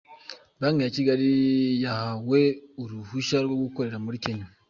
Banki 0.59 0.81
ya 0.83 0.93
Kigali 0.95 1.29
yahawe 1.83 2.41
uruhushya 2.81 3.37
rwo 3.45 3.55
gukorera 3.63 3.97
muri 4.05 4.17
Kenya 4.23 4.47